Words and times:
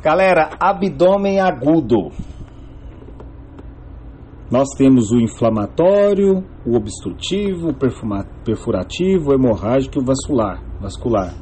Galera, 0.00 0.50
abdômen 0.60 1.40
agudo. 1.40 2.12
Nós 4.48 4.68
temos 4.78 5.10
o 5.10 5.18
inflamatório, 5.18 6.44
o 6.64 6.76
obstrutivo, 6.76 7.70
o 7.70 7.74
perfurativo, 8.44 9.30
o 9.30 9.34
hemorrágico 9.34 9.98
e 9.98 10.00
o 10.00 10.04
vascular. 10.04 10.62
vascular. 10.80 11.34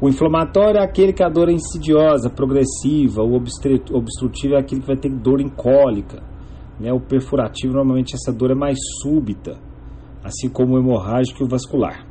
O 0.00 0.08
inflamatório 0.08 0.80
é 0.80 0.84
aquele 0.84 1.12
que 1.12 1.22
a 1.22 1.28
dor 1.28 1.48
é 1.48 1.52
insidiosa, 1.52 2.28
progressiva. 2.28 3.22
O 3.22 3.36
obstrutivo 3.36 4.54
é 4.54 4.58
aquele 4.58 4.80
que 4.80 4.86
vai 4.88 4.96
ter 4.96 5.10
dor 5.10 5.40
em. 5.40 5.52
Né? 6.80 6.92
O 6.92 6.98
perfurativo, 6.98 7.74
normalmente, 7.74 8.16
essa 8.16 8.32
dor 8.32 8.50
é 8.50 8.56
mais 8.56 8.76
súbita, 9.00 9.56
assim 10.24 10.48
como 10.48 10.74
o 10.74 10.78
hemorrágico 10.80 11.44
e 11.44 11.46
o 11.46 11.48
vascular. 11.48 12.07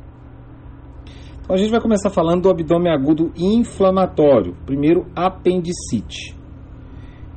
Então, 1.48 1.56
a 1.56 1.60
gente 1.60 1.70
vai 1.70 1.80
começar 1.80 2.10
falando 2.10 2.42
do 2.42 2.50
abdômen 2.50 2.92
agudo 2.92 3.32
inflamatório. 3.34 4.54
Primeiro, 4.66 5.06
apendicite. 5.16 6.36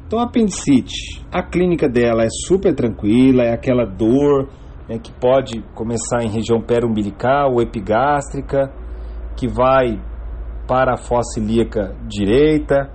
Então, 0.05 0.19
apendicite, 0.19 1.25
a 1.31 1.41
clínica 1.41 1.87
dela 1.87 2.23
é 2.23 2.27
super 2.45 2.75
tranquila, 2.75 3.43
é 3.43 3.53
aquela 3.53 3.85
dor 3.85 4.49
né, 4.89 4.99
que 4.99 5.13
pode 5.13 5.61
começar 5.73 6.23
em 6.23 6.27
região 6.27 6.59
perumbilical 6.59 7.53
ou 7.53 7.61
epigástrica, 7.61 8.69
que 9.37 9.47
vai 9.47 9.97
para 10.67 10.95
a 10.95 10.97
fossa 10.97 11.39
ilíaca 11.39 11.95
direita, 12.05 12.91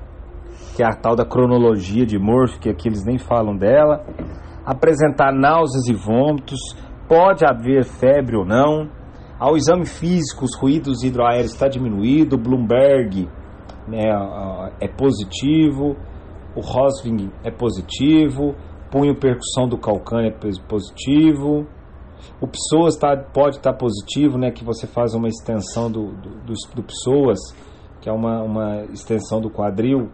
que 0.76 0.82
é 0.82 0.86
a 0.86 0.94
tal 0.94 1.16
da 1.16 1.24
cronologia 1.24 2.04
de 2.04 2.18
Murphy, 2.18 2.58
que 2.58 2.68
aqui 2.68 2.88
eles 2.88 3.06
nem 3.06 3.16
falam 3.16 3.56
dela, 3.56 4.04
apresentar 4.66 5.32
náuseas 5.32 5.86
e 5.88 5.94
vômitos, 5.94 6.60
pode 7.08 7.42
haver 7.46 7.86
febre 7.86 8.36
ou 8.36 8.44
não, 8.44 8.90
ao 9.38 9.56
exame 9.56 9.84
físico, 9.84 10.44
os 10.44 10.56
ruídos 10.56 11.02
hidroaéreos 11.02 11.52
está 11.52 11.68
diminuído, 11.68 12.36
o 12.36 12.38
Bloomberg 12.38 13.28
né, 13.86 14.04
é 14.80 14.88
positivo, 14.88 15.96
o 16.54 16.60
Rosling 16.60 17.30
é 17.44 17.50
positivo, 17.50 18.54
punho 18.90 19.14
percussão 19.14 19.68
do 19.68 19.76
calcâneo 19.76 20.30
é 20.30 20.50
positivo, 20.66 21.66
o 22.40 22.46
Psoas 22.46 22.96
tá, 22.96 23.16
pode 23.16 23.56
estar 23.56 23.72
tá 23.72 23.78
positivo, 23.78 24.38
né, 24.38 24.50
que 24.50 24.64
você 24.64 24.86
faz 24.86 25.14
uma 25.14 25.28
extensão 25.28 25.90
do, 25.90 26.12
do, 26.12 26.30
do, 26.44 26.54
do 26.74 26.82
Psoas, 26.82 27.38
que 28.00 28.08
é 28.08 28.12
uma, 28.12 28.42
uma 28.42 28.84
extensão 28.86 29.40
do 29.40 29.50
quadril, 29.50 30.10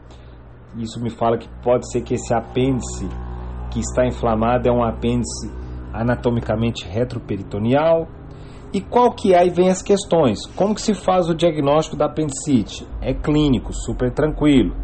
isso 0.76 1.00
me 1.00 1.10
fala 1.10 1.38
que 1.38 1.48
pode 1.62 1.90
ser 1.92 2.02
que 2.02 2.14
esse 2.14 2.34
apêndice 2.34 3.08
que 3.70 3.80
está 3.80 4.06
inflamado 4.06 4.68
é 4.68 4.72
um 4.72 4.82
apêndice 4.82 5.50
anatomicamente 5.92 6.88
retroperitoneal, 6.88 8.08
e 8.72 8.80
qual 8.80 9.12
que 9.12 9.34
é? 9.34 9.40
Aí 9.40 9.50
vem 9.50 9.68
as 9.68 9.82
questões. 9.82 10.46
Como 10.56 10.74
que 10.74 10.80
se 10.80 10.94
faz 10.94 11.28
o 11.28 11.34
diagnóstico 11.34 11.96
da 11.96 12.06
apendicite? 12.06 12.86
É 13.00 13.12
clínico, 13.12 13.72
super 13.72 14.10
tranquilo. 14.10 14.74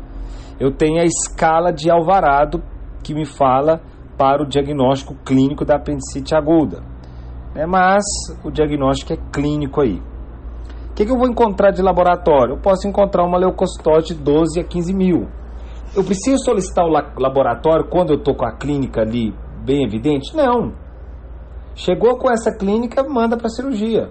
Eu 0.60 0.70
tenho 0.72 1.00
a 1.00 1.04
escala 1.04 1.72
de 1.72 1.90
Alvarado 1.90 2.62
que 3.02 3.14
me 3.14 3.24
fala 3.24 3.80
para 4.18 4.42
o 4.42 4.46
diagnóstico 4.46 5.14
clínico 5.24 5.64
da 5.64 5.76
apendicite 5.76 6.34
aguda. 6.34 6.82
É, 7.54 7.64
mas 7.64 8.04
o 8.44 8.50
diagnóstico 8.50 9.12
é 9.12 9.16
clínico 9.32 9.80
aí. 9.80 10.02
O 10.90 10.94
que, 10.94 11.06
que, 11.06 11.12
eu 11.12 11.16
vou 11.16 11.28
encontrar 11.28 11.70
de 11.70 11.80
laboratório? 11.80 12.56
Eu 12.56 12.60
posso 12.60 12.86
encontrar 12.88 13.24
uma 13.24 13.38
leucocitose 13.38 14.08
de 14.08 14.14
12 14.16 14.60
a 14.60 14.64
15 14.64 14.92
mil. 14.92 15.28
Eu 15.94 16.04
preciso 16.04 16.44
solicitar 16.44 16.84
o 16.84 17.20
laboratório 17.20 17.86
quando 17.88 18.10
eu 18.10 18.18
estou 18.18 18.34
com 18.34 18.44
a 18.44 18.52
clínica 18.52 19.00
ali 19.00 19.32
bem 19.64 19.84
evidente? 19.84 20.36
Não. 20.36 20.72
Chegou 21.78 22.18
com 22.18 22.28
essa 22.28 22.50
clínica, 22.50 23.04
manda 23.04 23.36
para 23.36 23.48
cirurgia. 23.48 24.10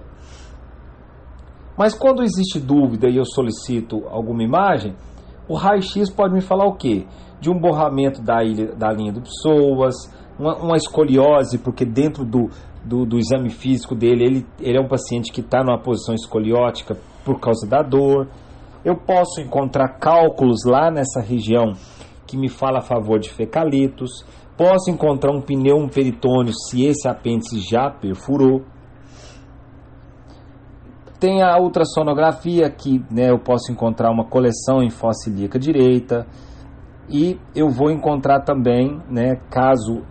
Mas 1.76 1.94
quando 1.94 2.22
existe 2.22 2.58
dúvida 2.58 3.10
e 3.10 3.16
eu 3.18 3.26
solicito 3.26 4.04
alguma 4.08 4.42
imagem, 4.42 4.96
o 5.46 5.54
raio-x 5.54 6.08
pode 6.08 6.32
me 6.32 6.40
falar 6.40 6.64
o 6.66 6.76
quê? 6.76 7.04
De 7.38 7.50
um 7.50 7.60
borramento 7.60 8.22
da, 8.22 8.42
ilha, 8.42 8.74
da 8.74 8.90
linha 8.90 9.12
do 9.12 9.20
pessoas, 9.20 9.94
uma, 10.38 10.56
uma 10.56 10.76
escoliose, 10.78 11.58
porque 11.58 11.84
dentro 11.84 12.24
do, 12.24 12.48
do, 12.82 13.04
do, 13.04 13.18
exame 13.18 13.50
físico 13.50 13.94
dele, 13.94 14.24
ele, 14.24 14.46
ele 14.58 14.78
é 14.78 14.80
um 14.80 14.88
paciente 14.88 15.30
que 15.30 15.42
está 15.42 15.62
numa 15.62 15.78
posição 15.78 16.14
escoliótica 16.14 16.96
por 17.22 17.38
causa 17.38 17.68
da 17.68 17.82
dor. 17.82 18.28
Eu 18.82 18.96
posso 18.96 19.42
encontrar 19.42 19.98
cálculos 19.98 20.64
lá 20.64 20.90
nessa 20.90 21.20
região 21.20 21.74
que 22.26 22.38
me 22.38 22.48
fala 22.48 22.78
a 22.78 22.82
favor 22.82 23.18
de 23.18 23.28
fecalitos. 23.28 24.24
Posso 24.58 24.90
encontrar 24.90 25.32
um 25.32 25.40
pneu, 25.40 25.76
um 25.76 25.88
peritônio, 25.88 26.52
se 26.52 26.84
esse 26.84 27.08
apêndice 27.08 27.60
já 27.60 27.88
perfurou. 27.88 28.62
Tem 31.20 31.42
a 31.42 31.56
ultrassonografia, 31.58 32.68
que 32.68 33.02
né, 33.10 33.30
eu 33.30 33.38
posso 33.38 33.72
encontrar 33.72 34.10
uma 34.10 34.24
coleção 34.24 34.82
em 34.82 34.90
fossa 34.90 35.30
ilíaca 35.30 35.58
direita. 35.58 36.26
E 37.08 37.38
eu 37.54 37.70
vou 37.70 37.90
encontrar 37.90 38.40
também, 38.40 39.00
né, 39.08 39.36
caso 39.48 40.02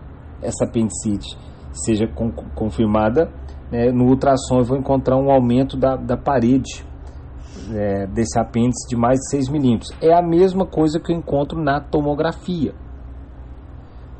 essa 0.42 0.64
apendicite 0.64 1.36
seja 1.84 2.06
com, 2.06 2.30
confirmada, 2.54 3.30
né, 3.70 3.90
no 3.90 4.06
ultrassom 4.06 4.58
eu 4.58 4.64
vou 4.64 4.78
encontrar 4.78 5.16
um 5.16 5.30
aumento 5.30 5.76
da, 5.76 5.96
da 5.96 6.16
parede 6.16 6.84
é, 7.72 8.06
desse 8.06 8.38
apêndice 8.38 8.88
de 8.88 8.96
mais 8.96 9.18
de 9.18 9.30
6 9.30 9.48
milímetros. 9.50 9.90
É 10.00 10.12
a 10.14 10.22
mesma 10.22 10.66
coisa 10.66 10.98
que 10.98 11.12
eu 11.12 11.16
encontro 11.16 11.62
na 11.62 11.80
tomografia. 11.80 12.74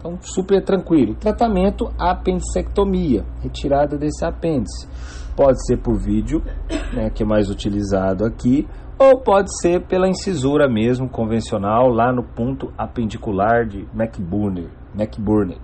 Então, 0.09 0.19
super 0.23 0.65
tranquilo. 0.65 1.15
Tratamento 1.15 1.91
apendicectomia, 1.99 3.25
retirada 3.43 3.99
desse 3.99 4.25
apêndice. 4.25 4.89
Pode 5.37 5.65
ser 5.67 5.77
por 5.79 5.97
vídeo, 5.97 6.43
né, 6.93 7.11
que 7.11 7.23
é 7.23 7.27
mais 7.27 7.51
utilizado 7.51 8.25
aqui, 8.25 8.67
ou 8.99 9.21
pode 9.21 9.49
ser 9.61 9.87
pela 9.87 10.09
incisura 10.09 10.69
mesmo, 10.69 11.09
convencional, 11.09 11.89
lá 11.89 12.13
no 12.13 12.25
ponto 12.25 12.73
apendicular 12.77 13.67
de 13.67 13.87
McBurner. 13.95 14.71
McBurner. 14.95 15.59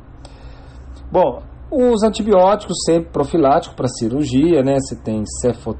Bom, 1.10 1.43
os 1.71 2.03
antibióticos 2.03 2.77
sempre 2.84 3.10
profiláticos 3.10 3.75
para 3.75 3.88
cirurgia, 3.88 4.62
né? 4.62 4.77
Você 4.78 4.94
tem 4.94 5.25
cefo, 5.41 5.77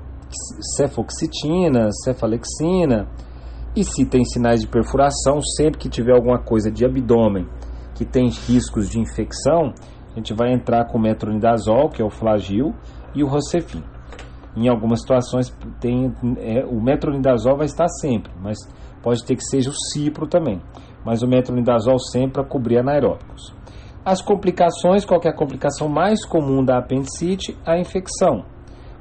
cefoxitina, 0.77 1.89
cefalexina, 2.03 3.07
e 3.77 3.85
se 3.85 4.05
tem 4.07 4.25
sinais 4.25 4.61
de 4.61 4.69
perfuração, 4.69 5.41
sempre 5.57 5.79
que 5.79 5.89
tiver 5.89 6.15
alguma 6.15 6.39
coisa 6.39 6.71
de 6.71 6.85
abdômen 6.85 7.47
que 7.95 8.05
tem 8.05 8.29
riscos 8.29 8.89
de 8.89 8.99
infecção, 8.99 9.73
a 10.13 10.17
gente 10.17 10.33
vai 10.33 10.53
entrar 10.53 10.87
com 10.87 10.99
o 10.99 11.01
metronidazol, 11.01 11.89
que 11.89 12.01
é 12.01 12.05
o 12.05 12.11
flagil, 12.11 12.75
e 13.15 13.23
o 13.23 13.27
rocefin. 13.27 13.83
Em 14.57 14.69
algumas 14.69 15.01
situações, 15.01 15.51
tem, 15.81 16.13
é, 16.39 16.65
o 16.65 16.81
metronidazol 16.81 17.57
vai 17.57 17.67
estar 17.67 17.89
sempre, 17.89 18.33
mas 18.41 18.57
pode 19.03 19.25
ter 19.25 19.37
que 19.37 19.45
seja 19.45 19.71
o 19.71 19.75
cipro 19.93 20.27
também. 20.27 20.61
Mas 21.05 21.23
o 21.23 21.27
metronidazol 21.27 21.99
sempre 21.99 22.35
para 22.35 22.45
cobrir 22.45 22.79
anaeróbicos. 22.79 23.55
As 24.05 24.23
complicações, 24.23 25.05
qual 25.05 25.21
é 25.25 25.29
a 25.29 25.35
complicação 25.35 25.89
mais 25.89 26.25
comum 26.25 26.65
da 26.65 26.79
apendicite? 26.79 27.57
A 27.67 27.79
infecção. 27.79 28.45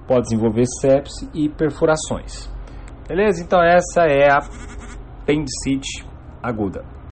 Pode 0.08 0.24
desenvolver 0.24 0.66
sepse 0.82 1.30
e 1.34 1.50
perfurações. 1.50 2.50
Beleza? 3.08 3.44
Então 3.44 3.62
essa 3.62 4.04
é 4.06 4.30
a 4.30 4.40
apendicite 5.22 6.06
aguda. 6.42 6.94